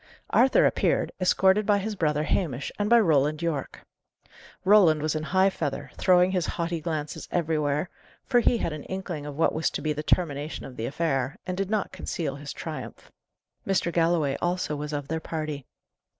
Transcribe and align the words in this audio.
Arthur 0.31 0.65
appeared, 0.65 1.11
escorted 1.21 1.63
by 1.63 1.77
his 1.77 1.93
brother 1.95 2.23
Hamish 2.23 2.71
and 2.79 2.89
by 2.89 2.99
Roland 2.99 3.43
Yorke. 3.43 3.81
Roland 4.65 4.99
was 4.99 5.13
in 5.13 5.21
high 5.21 5.51
feather, 5.51 5.91
throwing 5.95 6.31
his 6.31 6.47
haughty 6.47 6.81
glances 6.81 7.27
everywhere, 7.29 7.87
for 8.25 8.39
he 8.39 8.57
had 8.57 8.73
an 8.73 8.83
inkling 8.85 9.27
of 9.27 9.35
what 9.37 9.53
was 9.53 9.69
to 9.69 9.79
be 9.79 9.93
the 9.93 10.01
termination 10.01 10.65
of 10.65 10.75
the 10.75 10.87
affair, 10.87 11.37
and 11.45 11.55
did 11.55 11.69
not 11.69 11.91
conceal 11.91 12.37
his 12.37 12.51
triumph. 12.51 13.11
Mr. 13.67 13.93
Galloway 13.93 14.35
also 14.41 14.75
was 14.75 14.91
of 14.91 15.07
their 15.07 15.19
party. 15.19 15.67